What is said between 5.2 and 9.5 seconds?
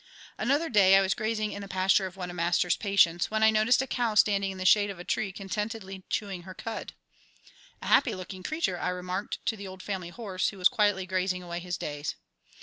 contentedly chewing her cud. "A happy looking creature," I remarked